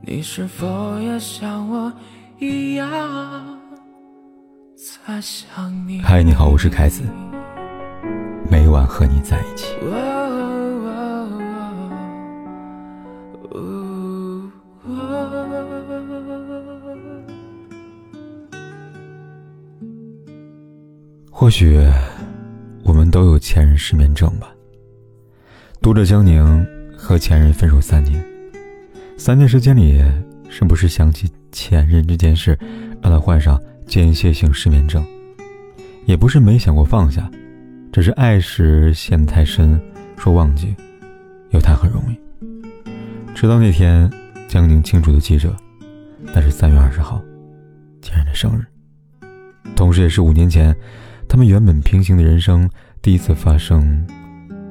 [0.00, 1.92] 你是否也像我
[2.38, 2.88] 一样？
[6.02, 7.02] 嗨，你好，我是凯子，
[8.48, 9.74] 每晚和你在一起。
[21.30, 21.78] 或许
[22.84, 24.48] 我们都有前任失眠症吧。
[25.80, 28.37] 读者江宁和前任分手三年。
[29.18, 30.00] 三年时间里，
[30.48, 32.56] 是不是想起前任这件事，
[33.02, 35.04] 让他患上间歇性失眠症？
[36.06, 37.28] 也不是没想过放下，
[37.92, 39.78] 只是爱时陷太深，
[40.16, 40.74] 说忘记，
[41.50, 42.16] 又谈很容易。
[43.34, 44.08] 直到那天，
[44.46, 45.54] 江宁清楚的记着，
[46.32, 47.20] 那是三月二十号，
[48.00, 48.64] 前任的生日，
[49.74, 50.74] 同时也是五年前，
[51.28, 52.70] 他们原本平行的人生
[53.02, 54.06] 第一次发生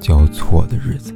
[0.00, 1.14] 交错的日子。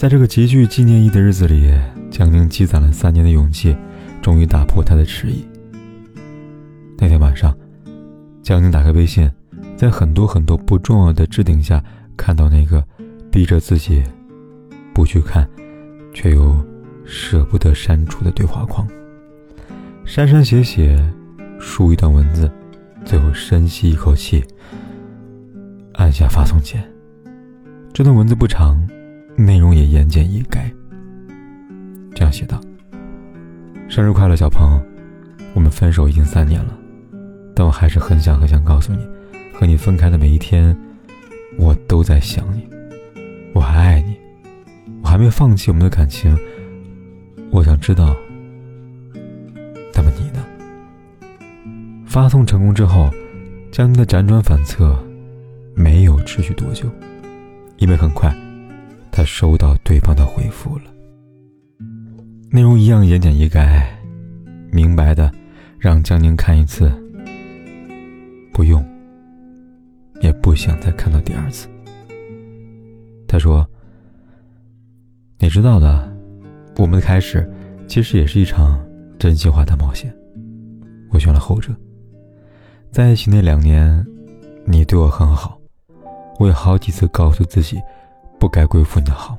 [0.00, 1.70] 在这个极具纪念意义的日子里，
[2.10, 3.76] 江宁积攒了三年的勇气，
[4.22, 5.44] 终于打破他的迟疑。
[6.96, 7.54] 那天晚上，
[8.42, 9.30] 江宁打开微信，
[9.76, 11.84] 在很多很多不重要的置顶下，
[12.16, 12.82] 看到那个
[13.30, 14.02] 逼着自己
[14.94, 15.46] 不去看，
[16.14, 16.56] 却又
[17.04, 18.88] 舍不得删除的对话框。
[20.06, 20.98] 删删写写，
[21.58, 22.50] 输一段文字，
[23.04, 24.42] 最后深吸一口气，
[25.92, 26.82] 按下发送键。
[27.92, 28.80] 这段文字不长。
[29.40, 30.58] 内容也言简意赅，
[32.14, 32.60] 这样写道
[33.88, 34.78] ：“生日快乐，小鹏！
[35.54, 36.78] 我们分手已经三年了，
[37.54, 38.98] 但我还是很想很想告诉你，
[39.54, 40.76] 和你分开的每一天，
[41.56, 42.68] 我都在想你，
[43.54, 44.14] 我还爱你，
[45.02, 46.36] 我还没放弃我们的感情。
[47.50, 48.14] 我想知道，
[49.94, 50.44] 那么你呢？”
[52.04, 53.08] 发送成功之后，
[53.72, 54.94] 江宁的辗转反侧
[55.74, 56.90] 没有持续多久，
[57.78, 58.30] 因为很快。
[59.20, 60.84] 他收到对方的回复了，
[62.50, 63.84] 内容一样言简意赅，
[64.72, 65.30] 明白的
[65.78, 66.90] 让江宁看一次，
[68.50, 68.82] 不用，
[70.22, 71.68] 也不想再看到第二次。
[73.28, 73.68] 他说
[75.38, 76.10] ：“你知道的，
[76.78, 77.46] 我们的开始
[77.86, 78.82] 其实也是一场
[79.18, 80.10] 真心话大冒险。
[81.10, 81.76] 我选了后者。
[82.90, 84.02] 在一起那两年，
[84.64, 85.60] 你对我很好，
[86.38, 87.76] 我有好几次告诉自己。”
[88.40, 89.36] 不该辜负你的好，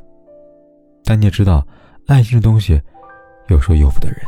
[1.03, 1.65] 但你也知道，
[2.05, 2.79] 爱情这东西，
[3.47, 4.19] 有时候由不得人。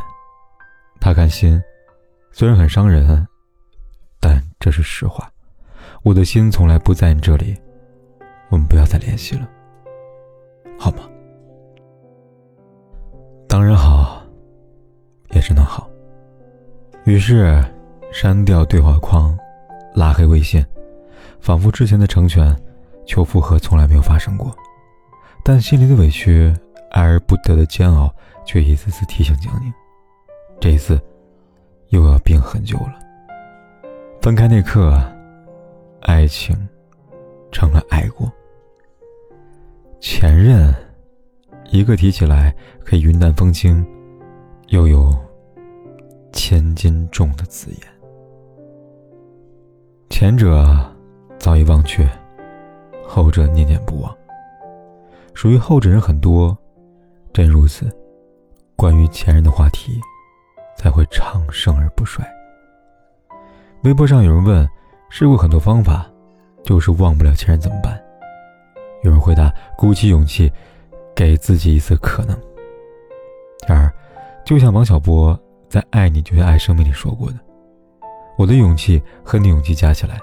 [1.00, 1.62] 他看心，
[2.32, 3.24] 虽然很伤人，
[4.20, 5.30] 但这是实话。
[6.02, 7.56] 我的心从来不在你这里，
[8.50, 9.48] 我们不要再联系了，
[10.76, 11.08] 好吗？
[13.48, 14.20] 当然好，
[15.30, 15.88] 也只能好。
[17.04, 17.64] 于是，
[18.12, 19.38] 删掉对话框，
[19.94, 20.66] 拉黑微信，
[21.40, 22.54] 仿佛之前的成全。
[23.06, 24.50] 求复合从来没有发生过，
[25.44, 26.50] 但心里的委屈、
[26.90, 28.10] 爱而不得的煎熬，
[28.46, 29.70] 却一次次提醒江宁，
[30.58, 30.98] 这一次
[31.90, 32.98] 又要病很久了。
[34.22, 34.98] 分开那刻，
[36.00, 36.56] 爱情
[37.52, 38.32] 成了爱过。
[40.00, 40.74] 前任，
[41.70, 43.86] 一个提起来可以云淡风轻，
[44.68, 45.14] 又有
[46.32, 47.80] 千斤重的字眼。
[50.08, 50.66] 前者
[51.38, 52.08] 早已忘却。
[53.06, 54.16] 后者念念不忘。
[55.34, 56.56] 属于后者人很多，
[57.32, 57.90] 正如此，
[58.76, 60.00] 关于前任的话题
[60.76, 62.24] 才会长盛而不衰。
[63.82, 64.66] 微博上有人问
[65.10, 66.06] ：“试过很多方法，
[66.62, 68.00] 就是忘不了前任怎么办？”
[69.02, 70.50] 有人回答：“鼓起勇气，
[71.14, 72.38] 给自己一次可能。”
[73.68, 73.92] 然而，
[74.44, 77.38] 就像王小波在《爱你就像爱生命》里说过的
[78.38, 80.18] ：“我的勇气和你勇气加起来，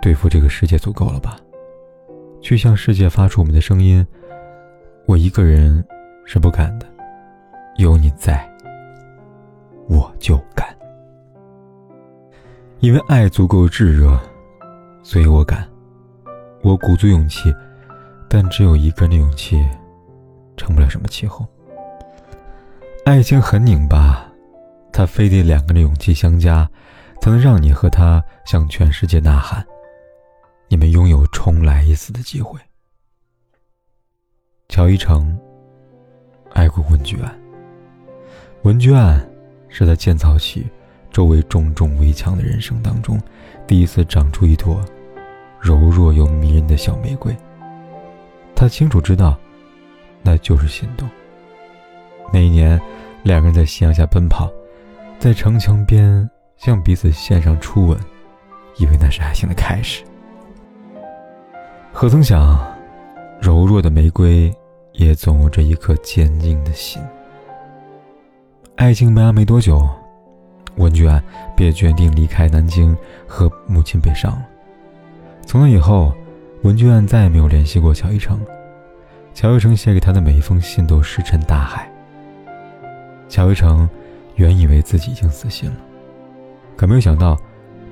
[0.00, 1.38] 对付这个世界足够了吧？”
[2.40, 4.04] 去向世界发出我们的声音，
[5.08, 5.82] 我一个人
[6.26, 6.84] 是不敢的，
[7.78, 8.46] 有你在，
[9.88, 10.68] 我就敢。
[12.80, 14.20] 因为爱足够炙热，
[15.02, 15.66] 所以我敢。
[16.62, 17.50] 我鼓足勇气，
[18.28, 19.66] 但只有一个人的勇气，
[20.58, 21.46] 成不了什么气候。
[23.06, 24.30] 爱情很拧巴，
[24.92, 26.68] 它非得两个人的勇气相加，
[27.22, 29.66] 才能让你和他向全世界呐喊。
[30.68, 32.60] 你们拥有重来一次的机会。
[34.68, 35.36] 乔一成
[36.52, 37.34] 爱过文具案，
[38.62, 39.18] 文具案
[39.70, 40.66] 是他建造起
[41.10, 43.18] 周围重重围墙的人生当中，
[43.66, 44.84] 第一次长出一朵
[45.58, 47.34] 柔弱又迷人的小玫瑰。
[48.54, 49.38] 他清楚知道，
[50.22, 51.08] 那就是心动。
[52.30, 52.78] 那一年，
[53.22, 54.50] 两个人在夕阳下奔跑，
[55.18, 56.28] 在城墙边
[56.58, 57.98] 向彼此献上初吻，
[58.76, 60.04] 以为那是爱情的开始。
[61.90, 62.60] 何曾想，
[63.40, 64.52] 柔弱的玫瑰
[64.92, 67.02] 也总有着一颗坚定的心。
[68.76, 69.88] 爱情没完没多久，
[70.76, 71.22] 文娟
[71.56, 72.96] 便决定离开南京，
[73.26, 74.46] 和母亲北上了。
[75.44, 76.12] 从那以后，
[76.62, 78.40] 文娟再也没有联系过乔一成。
[79.34, 81.90] 乔一成写给他的每一封信都石沉大海。
[83.28, 83.88] 乔一成
[84.36, 85.76] 原以为自己已经死心了，
[86.76, 87.36] 可没有想到，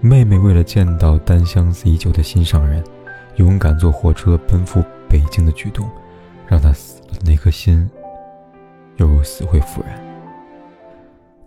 [0.00, 2.82] 妹妹为了见到单相思已久的心上人，
[3.36, 5.88] 勇敢坐火车奔赴北京的举动，
[6.46, 7.88] 让他死了那颗心
[8.96, 9.98] 又如死灰复燃。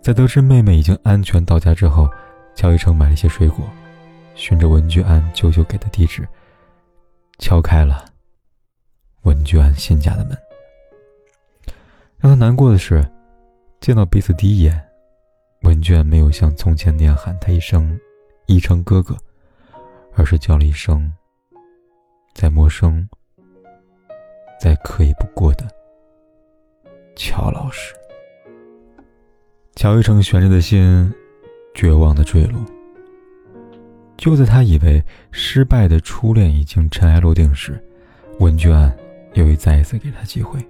[0.02, 2.08] 在得知妹妹已经安全到家之后，
[2.54, 3.64] 乔一成买了一些水果，
[4.34, 6.26] 循着文具安舅舅给的地址，
[7.38, 8.04] 敲开了
[9.22, 10.36] 文具安新家的门。
[12.18, 13.04] 让他难过的是。
[13.80, 14.78] 见到彼此第一眼，
[15.62, 17.98] 文娟没有像从前那样喊他一声
[18.44, 19.16] “一成哥哥”，
[20.14, 21.10] 而是叫了一声
[22.36, 23.08] “再陌生、
[24.60, 25.66] 再可以不过的
[27.16, 27.94] 乔老师”。
[29.74, 31.12] 乔一成悬着的心
[31.74, 32.60] 绝望的坠落。
[34.16, 37.82] 就在他以为失败的初恋已经尘埃落定时，
[38.38, 38.94] 文娟
[39.32, 40.60] 又一再一次给他机会。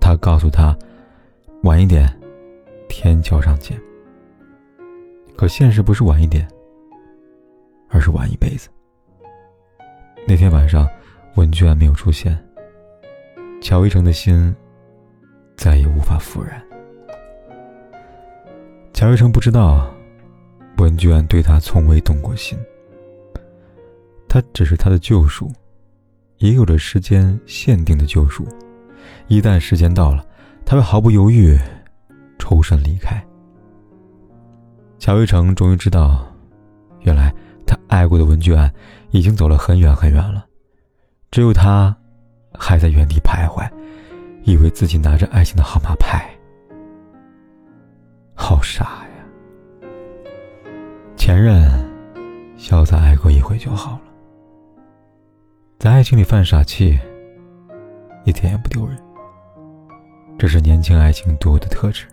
[0.00, 0.76] 他告诉他。
[1.64, 2.08] 晚一点，
[2.88, 3.76] 天桥上见。
[5.36, 6.46] 可现实不是晚一点，
[7.88, 8.68] 而是晚一辈子。
[10.24, 10.88] 那天晚上，
[11.38, 12.36] 文居然没有出现。
[13.62, 14.52] 乔一成的心
[15.56, 16.60] 再也无法复燃。
[18.92, 19.88] 乔一成不知道，
[20.78, 22.58] 文居然对他从未动过心。
[24.28, 25.48] 他只是他的救赎，
[26.38, 28.44] 也有着时间限定的救赎。
[29.28, 30.24] 一旦时间到了。
[30.70, 31.58] 他会毫不犹豫
[32.38, 33.18] 抽身离开。
[34.98, 36.30] 乔一成终于知道，
[37.00, 37.34] 原来
[37.66, 38.70] 他爱过的文具安
[39.10, 40.44] 已经走了很远很远了，
[41.38, 41.96] 只有他
[42.52, 43.64] 还在原地徘徊，
[44.42, 46.28] 以为自己拿着爱情的号码牌。
[48.34, 49.88] 好傻呀！
[51.16, 51.70] 前任
[52.58, 54.00] 潇洒爱过一回就好了，
[55.78, 56.98] 在爱情里犯傻气，
[58.24, 58.98] 一点也不丢人。
[60.36, 62.04] 这是年轻爱情独有的特质。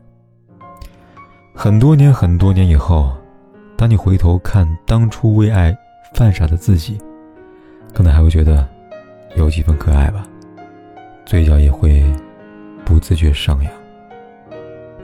[1.56, 3.12] 很多年、很多年以后，
[3.76, 5.76] 当你回头看当初为爱
[6.14, 6.96] 犯傻的自己，
[7.92, 8.70] 可能还会觉得
[9.36, 10.28] 有几分可爱吧，
[11.26, 12.04] 嘴角也会
[12.86, 13.72] 不自觉上扬。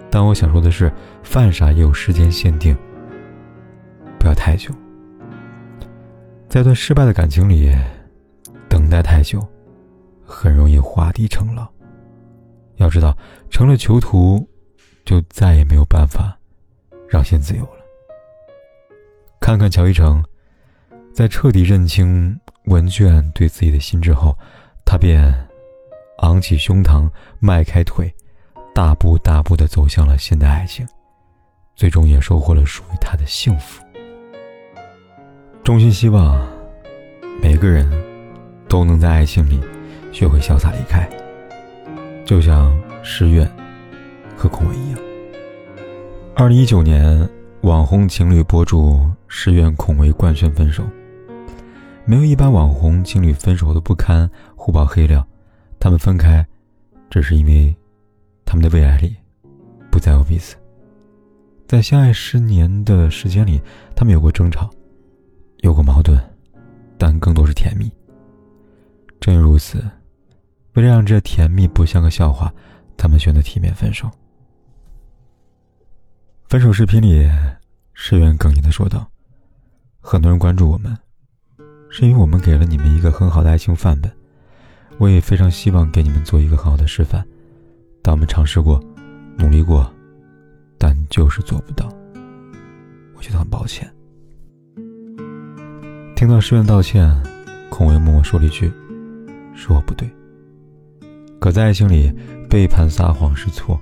[0.09, 0.91] 但我想说的是，
[1.23, 2.75] 犯傻也有时间限定，
[4.19, 4.73] 不要太久。
[6.49, 7.73] 在段失败的感情里，
[8.67, 9.39] 等待太久，
[10.25, 11.67] 很容易画地成牢。
[12.75, 13.15] 要知道，
[13.49, 14.45] 成了囚徒，
[15.05, 16.37] 就再也没有办法
[17.07, 17.79] 让心自由了。
[19.39, 20.23] 看看乔一成，
[21.13, 24.35] 在彻底认清文卷对自己的心之后，
[24.85, 25.33] 他便
[26.19, 27.09] 昂起胸膛，
[27.39, 28.11] 迈开腿，
[28.73, 30.87] 大步大步的走向了新的爱情，
[31.75, 33.83] 最终也收获了属于他的幸福。
[35.63, 36.47] 衷心希望
[37.41, 37.87] 每个人
[38.67, 39.59] 都能在爱情里
[40.11, 41.07] 学会潇洒离开。
[42.25, 42.71] 就像
[43.03, 43.45] 诗苑
[44.35, 44.99] 和孔伟一样。
[46.35, 47.29] 二零一九年，
[47.61, 50.83] 网红情侣博主诗苑、孔维官宣分手。
[52.05, 55.25] 没有一般网红情侣分手的不堪，互爆黑料。
[55.79, 56.45] 他们分开，
[57.09, 57.75] 只是因为
[58.45, 59.15] 他们的未来里
[59.89, 60.55] 不再有彼此。
[61.67, 63.61] 在相爱十年的时间里，
[63.95, 64.69] 他们有过争吵，
[65.59, 66.19] 有过矛盾，
[66.97, 67.89] 但更多是甜蜜。
[69.19, 69.83] 正因如此。
[70.73, 72.53] 为了让这甜蜜不像个笑话，
[72.97, 74.09] 他们选择体面分手。
[76.47, 77.29] 分手视频里，
[77.93, 79.09] 石原哽咽的说道
[79.99, 80.97] ：“很多人关注我们，
[81.91, 84.09] 是因为我们给了你们一个很好的爱情范本。
[84.97, 87.23] 我也非常希望给你们做一个很好的示范。
[88.01, 88.81] 但我们尝试过，
[89.37, 89.91] 努力过，
[90.77, 91.87] 但就是做不到。
[93.15, 93.91] 我觉得很抱歉。”
[96.15, 97.11] 听到石原道歉，
[97.69, 98.71] 孔维默默说了一句
[99.53, 100.09] ：“是我不对。”
[101.39, 102.13] 可在爱情里，
[102.49, 103.79] 背叛撒谎是错，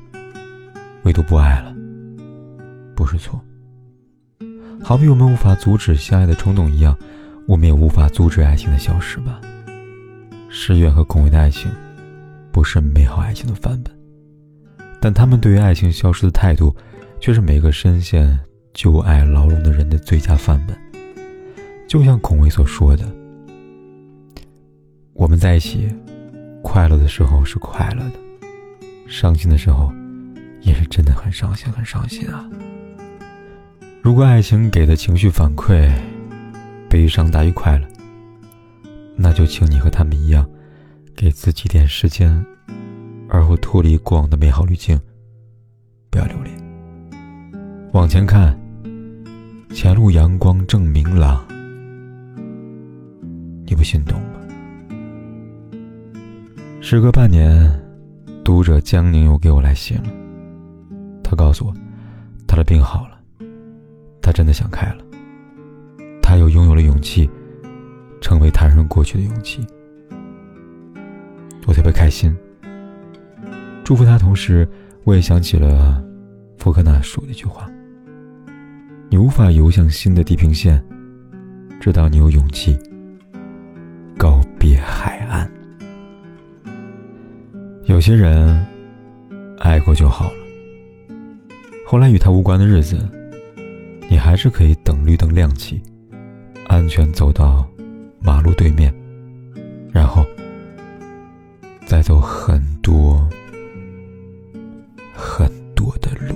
[1.04, 1.76] 唯独不爱了，
[2.96, 3.40] 不是错。
[4.82, 6.98] 好比我们无法阻止相爱的冲动一样，
[7.50, 9.42] 我们也无法阻止爱情的消失吧。
[10.50, 11.72] 失愿和恐惧的爱情，
[12.52, 13.92] 不是美好爱情的范本，
[15.02, 16.76] 但他们对于爱情消失的态度，
[17.20, 18.40] 却是每个深陷
[18.72, 20.78] 旧爱牢笼的人的最佳范本。
[21.88, 23.04] 就像孔维所说的
[25.14, 25.90] ：“我们在一起。”
[26.62, 28.20] 快乐的时候是快乐的，
[29.08, 29.92] 伤心的时候
[30.62, 32.48] 也是真的很伤心，很伤心啊！
[34.04, 35.90] 如果爱情给的情绪反馈
[36.90, 37.88] 悲伤大于快乐，
[39.16, 40.50] 那就请你和他们一样，
[41.16, 42.44] 给自己点时间，
[43.30, 45.00] 而后脱离过往的美好滤镜，
[46.10, 46.52] 不要留恋。
[47.94, 48.58] 往前看，
[49.72, 51.46] 前路阳光正明朗。
[53.68, 54.40] 你不心动吗？
[56.82, 57.72] 时隔半年，
[58.44, 60.10] 读者江宁又给我来信了。
[61.24, 61.74] 他告诉我，
[62.48, 63.20] 他的病好了，
[64.24, 65.04] 他真的想开了，
[66.40, 67.30] 又拥有了勇气，
[68.22, 69.66] 成为他人过去的勇气。
[71.68, 72.36] 我特别开心，
[73.84, 74.18] 祝福他。
[74.18, 74.68] 同时，
[75.04, 76.04] 我也想起了
[76.58, 77.70] 福克纳说的一句话
[79.10, 80.84] ：“你无法游向新的地平线，
[81.80, 82.80] 直到你有勇气
[84.18, 85.50] 告别海岸。”
[87.86, 88.66] 有些人
[89.60, 90.38] 爱过就好了，
[91.86, 92.98] 后来与他无关的日子，
[94.10, 95.82] 你还是可以等绿灯亮起，
[96.70, 97.68] 安全走到
[98.22, 98.94] 马路对面，
[99.92, 100.26] 然后。
[101.86, 103.28] 再走很多
[105.12, 106.36] 很多的路。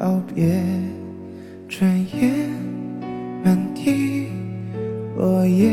[0.00, 0.58] 告别，
[1.68, 2.32] 转眼
[3.44, 4.28] 满地
[5.14, 5.70] 落叶，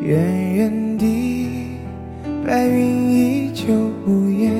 [0.00, 1.76] 远远地
[2.42, 3.66] 白云依旧
[4.06, 4.50] 无言，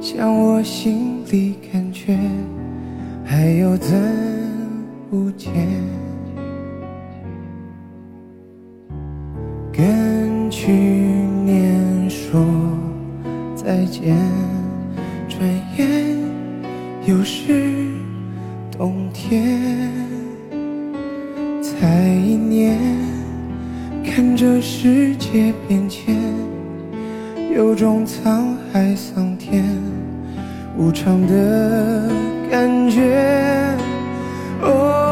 [0.00, 2.16] 像我心里感觉，
[3.24, 3.92] 还有怎
[5.10, 5.52] 不见？
[9.72, 11.82] 跟去年。
[12.08, 12.40] 说
[13.54, 14.16] 再见，
[15.28, 15.40] 转
[15.76, 16.01] 眼
[17.04, 17.88] 又是
[18.70, 19.90] 冬天。
[21.60, 22.78] 才一年，
[24.04, 26.16] 看着世界变迁，
[27.54, 29.64] 有种沧海桑田
[30.76, 32.08] 无常的
[32.50, 33.74] 感觉。
[34.60, 35.11] 哦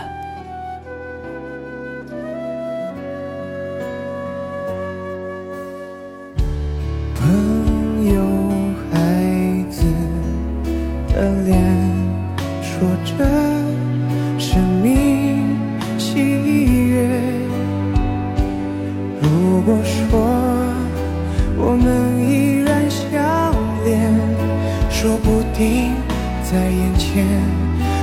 [25.01, 25.95] 说不定
[26.43, 27.25] 在眼前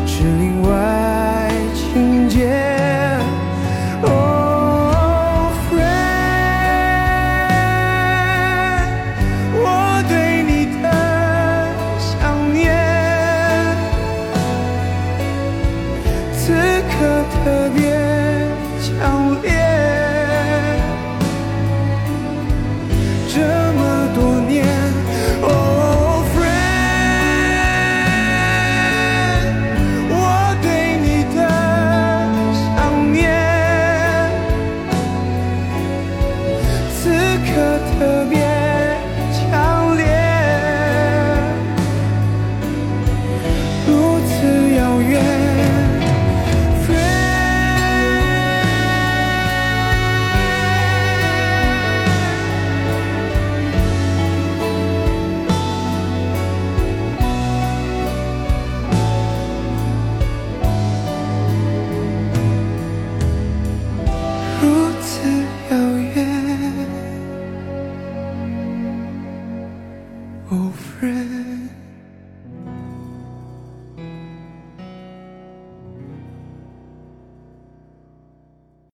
[0.04, 3.37] 是另外情节。